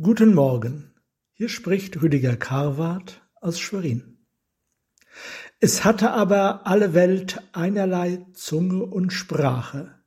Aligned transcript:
Guten 0.00 0.32
Morgen, 0.32 0.94
hier 1.32 1.48
spricht 1.48 2.00
Rüdiger 2.00 2.36
Karwart 2.36 3.28
aus 3.40 3.58
Schwerin. 3.58 4.18
Es 5.58 5.84
hatte 5.84 6.12
aber 6.12 6.68
alle 6.68 6.94
Welt 6.94 7.42
einerlei 7.50 8.24
Zunge 8.32 8.84
und 8.84 9.12
Sprache. 9.12 9.98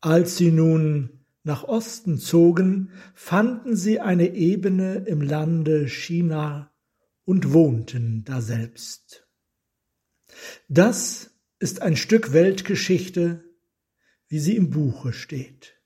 Als 0.00 0.38
sie 0.38 0.50
nun 0.50 1.24
nach 1.44 1.62
Osten 1.62 2.18
zogen, 2.18 2.90
fanden 3.14 3.76
sie 3.76 4.00
eine 4.00 4.34
Ebene 4.34 5.04
im 5.06 5.22
Lande 5.22 5.86
China 5.86 6.72
und 7.24 7.52
wohnten 7.52 8.24
daselbst. 8.24 9.24
Das 10.68 11.30
ist 11.60 11.80
ein 11.80 11.94
Stück 11.94 12.32
Weltgeschichte, 12.32 13.44
wie 14.26 14.40
sie 14.40 14.56
im 14.56 14.70
Buche 14.70 15.12
steht. 15.12 15.79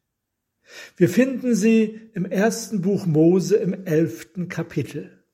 Wir 0.97 1.09
finden 1.09 1.55
sie 1.55 2.01
im 2.15 2.25
ersten 2.25 2.81
Buch 2.81 3.07
Mose 3.07 3.57
im 3.57 3.85
elften 3.85 4.49
Kapitel. 4.49 5.25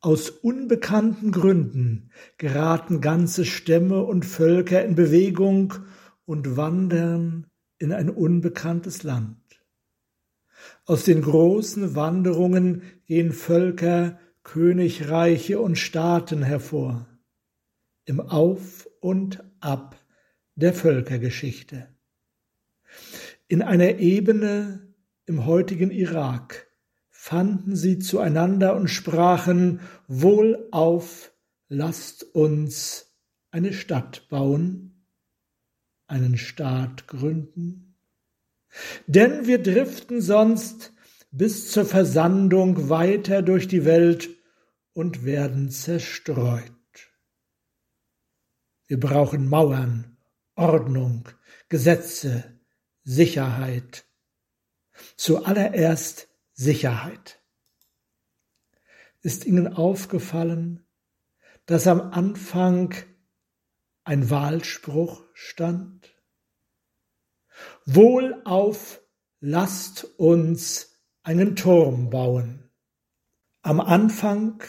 Aus 0.00 0.28
unbekannten 0.28 1.32
Gründen 1.32 2.10
geraten 2.36 3.00
ganze 3.00 3.44
Stämme 3.44 4.02
und 4.02 4.24
Völker 4.24 4.84
in 4.84 4.94
Bewegung 4.94 5.74
und 6.26 6.56
wandern 6.56 7.46
in 7.78 7.92
ein 7.92 8.10
unbekanntes 8.10 9.02
Land. 9.02 9.38
Aus 10.84 11.04
den 11.04 11.22
großen 11.22 11.94
Wanderungen 11.94 12.82
gehen 13.06 13.32
Völker, 13.32 14.18
Königreiche 14.42 15.58
und 15.58 15.76
Staaten 15.76 16.42
hervor. 16.42 17.08
Im 18.04 18.20
Auf 18.20 18.88
und 19.00 19.42
Ab 19.60 19.96
der 20.54 20.74
Völkergeschichte. 20.74 21.88
In 23.48 23.62
einer 23.62 23.98
Ebene 23.98 24.94
im 25.26 25.44
heutigen 25.44 25.90
Irak 25.90 26.66
fanden 27.10 27.76
sie 27.76 27.98
zueinander 27.98 28.74
und 28.76 28.88
sprachen, 28.88 29.80
Wohlauf, 30.08 31.32
lasst 31.68 32.22
uns 32.22 33.14
eine 33.50 33.72
Stadt 33.72 34.28
bauen, 34.28 35.06
einen 36.06 36.36
Staat 36.36 37.06
gründen. 37.06 37.96
Denn 39.06 39.46
wir 39.46 39.62
driften 39.62 40.20
sonst 40.20 40.92
bis 41.30 41.70
zur 41.70 41.84
Versandung 41.84 42.88
weiter 42.88 43.42
durch 43.42 43.68
die 43.68 43.84
Welt 43.84 44.30
und 44.92 45.24
werden 45.24 45.70
zerstreut. 45.70 46.72
Wir 48.86 49.00
brauchen 49.00 49.48
Mauern, 49.48 50.16
Ordnung, 50.54 51.28
Gesetze, 51.68 52.53
Sicherheit. 53.04 54.06
Zuallererst 55.16 56.28
Sicherheit. 56.54 57.42
Ist 59.20 59.44
Ihnen 59.44 59.68
aufgefallen, 59.68 60.86
dass 61.66 61.86
am 61.86 62.00
Anfang 62.00 62.94
ein 64.04 64.30
Wahlspruch 64.30 65.22
stand? 65.34 66.14
Wohlauf, 67.84 69.02
lasst 69.40 70.04
uns 70.18 70.98
einen 71.22 71.56
Turm 71.56 72.08
bauen. 72.08 72.70
Am 73.60 73.80
Anfang 73.80 74.62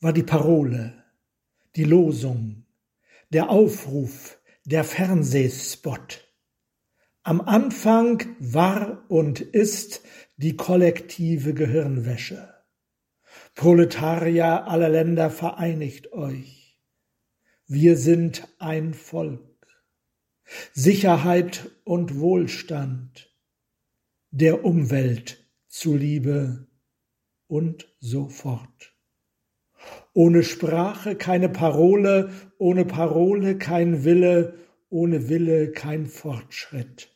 war 0.00 0.12
die 0.12 0.22
Parole, 0.24 1.04
die 1.76 1.84
Losung, 1.84 2.66
der 3.28 3.50
Aufruf, 3.50 4.38
der 4.64 4.82
Fernsehspot. 4.82 6.29
Am 7.22 7.42
Anfang 7.42 8.34
war 8.38 9.04
und 9.08 9.40
ist 9.40 10.02
die 10.36 10.56
kollektive 10.56 11.52
Gehirnwäsche. 11.52 12.54
Proletarier 13.54 14.66
aller 14.66 14.88
Länder 14.88 15.28
vereinigt 15.28 16.12
euch. 16.12 16.80
Wir 17.66 17.98
sind 17.98 18.48
ein 18.58 18.94
Volk. 18.94 19.44
Sicherheit 20.72 21.70
und 21.84 22.18
Wohlstand, 22.18 23.30
der 24.30 24.64
Umwelt 24.64 25.46
zuliebe 25.68 26.66
und 27.48 27.86
so 28.00 28.28
fort. 28.28 28.94
Ohne 30.14 30.42
Sprache 30.42 31.16
keine 31.16 31.50
Parole, 31.50 32.32
ohne 32.58 32.86
Parole 32.86 33.58
kein 33.58 34.04
Wille, 34.04 34.54
ohne 34.90 35.28
Wille 35.28 35.72
kein 35.72 36.06
Fortschritt. 36.06 37.10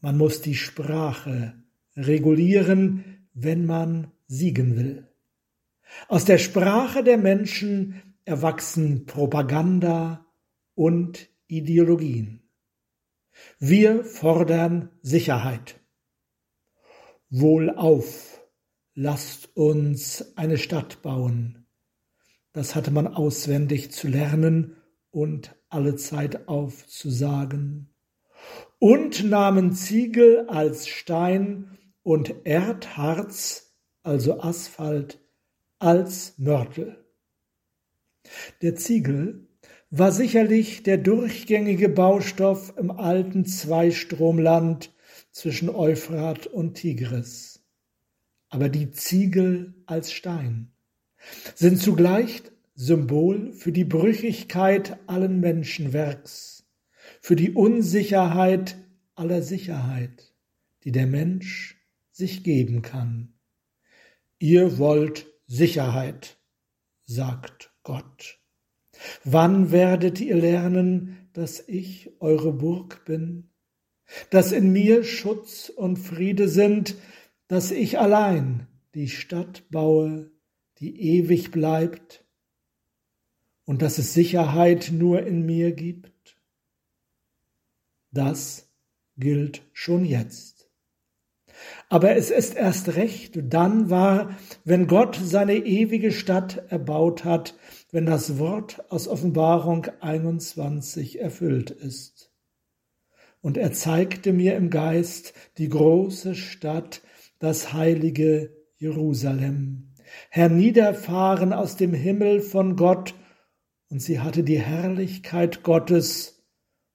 Man 0.00 0.16
muss 0.16 0.40
die 0.40 0.54
Sprache 0.54 1.54
regulieren, 1.96 3.26
wenn 3.34 3.66
man 3.66 4.12
siegen 4.26 4.76
will. 4.76 5.08
Aus 6.08 6.24
der 6.24 6.38
Sprache 6.38 7.04
der 7.04 7.18
Menschen 7.18 8.02
erwachsen 8.24 9.06
Propaganda 9.06 10.26
und 10.74 11.28
Ideologien. 11.46 12.42
Wir 13.58 14.04
fordern 14.04 14.90
Sicherheit. 15.02 15.80
Wohlauf, 17.30 18.40
lasst 18.94 19.56
uns 19.56 20.36
eine 20.36 20.58
Stadt 20.58 21.02
bauen. 21.02 21.66
Das 22.52 22.74
hatte 22.74 22.92
man 22.92 23.08
auswendig 23.08 23.90
zu 23.90 24.06
lernen 24.06 24.76
und 25.10 25.54
alle 25.74 25.96
Zeit 25.96 26.48
aufzusagen 26.48 27.90
und 28.78 29.24
nahmen 29.24 29.72
Ziegel 29.72 30.46
als 30.48 30.86
Stein 30.86 31.76
und 32.02 32.34
Erdharz, 32.44 33.74
also 34.02 34.40
Asphalt, 34.40 35.20
als 35.80 36.34
Mörtel. 36.38 37.04
Der 38.62 38.76
Ziegel 38.76 39.48
war 39.90 40.12
sicherlich 40.12 40.82
der 40.82 40.98
durchgängige 40.98 41.88
Baustoff 41.88 42.74
im 42.78 42.90
alten 42.90 43.44
Zweistromland 43.44 44.94
zwischen 45.30 45.68
Euphrat 45.68 46.46
und 46.46 46.74
Tigris. 46.74 47.64
Aber 48.48 48.68
die 48.68 48.92
Ziegel 48.92 49.74
als 49.86 50.12
Stein 50.12 50.72
sind 51.54 51.80
zugleich 51.80 52.42
Symbol 52.74 53.52
für 53.52 53.70
die 53.70 53.84
Brüchigkeit 53.84 54.98
allen 55.06 55.40
Menschenwerks 55.40 56.54
für 57.20 57.36
die 57.36 57.52
Unsicherheit 57.52 58.76
aller 59.14 59.42
Sicherheit, 59.42 60.34
die 60.82 60.92
der 60.92 61.06
Mensch 61.06 61.80
sich 62.10 62.42
geben 62.42 62.82
kann. 62.82 63.34
Ihr 64.38 64.78
wollt 64.78 65.26
Sicherheit, 65.46 66.38
sagt 67.04 67.72
Gott. 67.82 68.40
Wann 69.24 69.70
werdet 69.70 70.20
ihr 70.20 70.36
lernen, 70.36 71.28
dass 71.32 71.66
ich 71.66 72.10
eure 72.20 72.52
Burg 72.52 73.04
bin, 73.04 73.50
dass 74.30 74.52
in 74.52 74.72
mir 74.72 75.04
Schutz 75.04 75.68
und 75.68 75.96
Friede 75.96 76.48
sind, 76.48 76.96
dass 77.48 77.70
ich 77.70 77.98
allein 77.98 78.66
die 78.94 79.08
Stadt 79.08 79.64
baue, 79.70 80.30
die 80.78 81.00
ewig 81.16 81.50
bleibt, 81.50 82.23
und 83.64 83.82
dass 83.82 83.98
es 83.98 84.14
Sicherheit 84.14 84.90
nur 84.92 85.26
in 85.26 85.44
mir 85.46 85.72
gibt? 85.72 86.36
Das 88.10 88.68
gilt 89.16 89.62
schon 89.72 90.04
jetzt. 90.04 90.54
Aber 91.88 92.16
es 92.16 92.30
ist 92.30 92.56
erst 92.56 92.96
recht 92.96 93.38
dann 93.52 93.90
wahr, 93.90 94.36
wenn 94.64 94.86
Gott 94.86 95.18
seine 95.22 95.54
ewige 95.54 96.12
Stadt 96.12 96.64
erbaut 96.70 97.24
hat, 97.24 97.54
wenn 97.90 98.06
das 98.06 98.38
Wort 98.38 98.84
aus 98.90 99.08
Offenbarung 99.08 99.86
21 100.00 101.20
erfüllt 101.20 101.70
ist. 101.70 102.32
Und 103.40 103.56
er 103.56 103.72
zeigte 103.72 104.32
mir 104.32 104.56
im 104.56 104.70
Geist 104.70 105.34
die 105.58 105.68
große 105.68 106.34
Stadt, 106.34 107.02
das 107.38 107.72
heilige 107.72 108.50
Jerusalem, 108.76 109.92
herniederfahren 110.30 111.52
aus 111.52 111.76
dem 111.76 111.92
Himmel 111.92 112.40
von 112.40 112.76
Gott, 112.76 113.14
und 113.94 114.00
sie 114.00 114.18
hatte 114.18 114.42
die 114.42 114.58
Herrlichkeit 114.58 115.62
Gottes, 115.62 116.44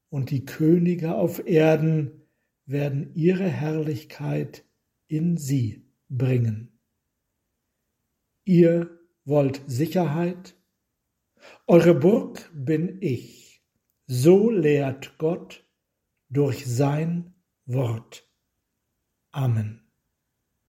und 0.09 0.31
die 0.31 0.43
Könige 0.43 1.15
auf 1.15 1.47
Erden 1.47 2.23
werden 2.65 3.15
ihre 3.15 3.47
Herrlichkeit 3.47 4.65
in 5.07 5.37
sie 5.37 5.87
bringen. 6.09 6.77
Ihr 8.43 8.99
wollt 9.23 9.61
Sicherheit? 9.65 10.57
Eure 11.67 11.95
Burg 11.95 12.51
bin 12.53 12.97
ich. 12.99 13.63
So 14.05 14.49
lehrt 14.49 15.17
Gott 15.19 15.65
durch 16.27 16.65
sein 16.65 17.33
Wort. 17.65 18.29
Amen. 19.31 19.88